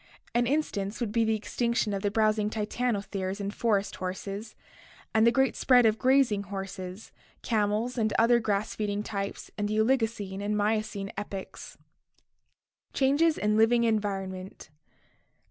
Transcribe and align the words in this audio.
An 0.33 0.47
instance 0.47 0.99
would 0.99 1.11
be 1.11 1.23
the 1.23 1.35
extinction 1.35 1.93
of 1.93 2.01
the 2.01 2.09
browsing 2.09 2.49
titanotheres 2.49 3.39
and 3.39 3.53
forest 3.53 3.97
horses 3.97 4.55
and 5.13 5.27
the 5.27 5.31
great 5.31 5.55
spread 5.55 5.85
of 5.85 5.99
grazing 5.99 6.41
horses, 6.41 7.11
camels, 7.43 7.99
and 7.99 8.11
other 8.17 8.39
grass 8.39 8.73
feeding 8.73 9.03
types 9.03 9.51
in 9.59 9.67
the 9.67 9.77
Oligocene 9.79 10.41
and 10.41 10.57
Miocene 10.57 11.11
epochs. 11.19 11.77
Changes 12.93 13.37
in 13.37 13.55
Living 13.55 13.83
Environment. 13.83 14.71